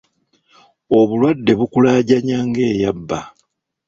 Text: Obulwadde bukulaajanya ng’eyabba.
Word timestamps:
Obulwadde 0.97 1.51
bukulaajanya 1.59 2.35
ng’eyabba. 2.47 3.19